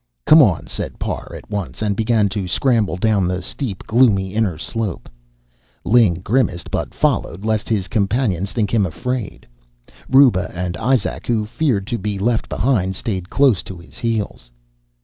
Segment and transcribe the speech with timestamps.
[0.25, 4.57] "Come on," said Parr at once, and began to scramble down the steep, gloomy inner
[4.57, 5.07] slope.
[5.85, 9.45] Ling grimaced, but followed lest his companions think him afraid.
[10.09, 14.49] Ruba and Izak, who feared to be left behind, stayed close to his heels.